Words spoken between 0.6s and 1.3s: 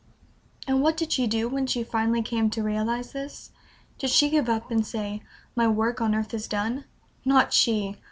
And what did she